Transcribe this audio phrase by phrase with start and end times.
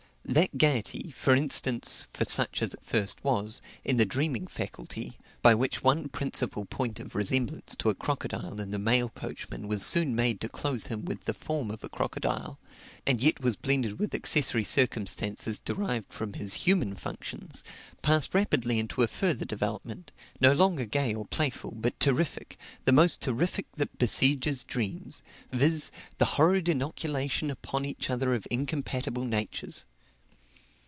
[0.23, 5.53] That gaiety, for instance (for such as first it was,) in the dreaming faculty, by
[5.55, 10.15] which one principal point of resemblance to a crocodile in the mail coachman was soon
[10.15, 12.59] made to clothe him with the form of a crocodile,
[13.05, 17.61] and yet was blended with accessory circumstances derived from his human functions,
[18.01, 23.19] passed rapidly into a further development, no longer gay or playful, but terrific, the most
[23.19, 29.83] terrific that besieges dreams, viz the horrid inoculation upon each other of incompatible natures.